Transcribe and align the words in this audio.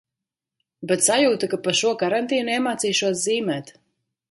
Bet 0.91 1.05
sajūta, 1.07 1.51
ka 1.51 1.59
pa 1.67 1.75
šo 1.81 1.93
karantīnu 2.05 2.55
iemācīšos 2.57 3.23
zīmēt. 3.29 3.73